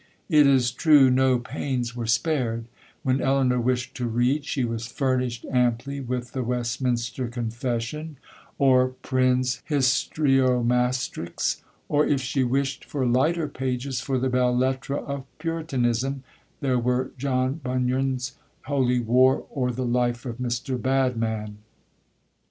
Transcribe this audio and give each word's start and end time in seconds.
It 0.29 0.47
is 0.47 0.71
true 0.71 1.11
no 1.11 1.37
pains 1.37 1.95
were 1.95 2.07
spared—when 2.07 3.21
Elinor 3.21 3.59
wished 3.61 3.93
to 3.97 4.07
read, 4.07 4.45
she 4.45 4.63
was 4.65 4.87
furnished 4.87 5.45
amply 5.51 5.99
with 5.99 6.31
the 6.31 6.41
Westminster 6.41 7.27
Confession, 7.27 8.17
or 8.57 8.95
Prynne's 9.03 9.61
Histriomastrix; 9.69 11.61
or 11.87 12.07
if 12.07 12.19
she 12.19 12.43
wished 12.43 12.83
for 12.83 13.05
lighter 13.05 13.47
pages, 13.47 14.01
for 14.01 14.17
the 14.17 14.27
Belles 14.29 14.57
Lettres 14.59 15.03
of 15.05 15.25
Puritanism, 15.37 16.23
there 16.61 16.79
were 16.79 17.11
John 17.15 17.61
Bunyan's 17.63 18.39
Holy 18.65 18.99
War, 18.99 19.45
or 19.51 19.69
the 19.69 19.85
life 19.85 20.25
of 20.25 20.39
Mr 20.39 20.81
Badman. 20.81 21.59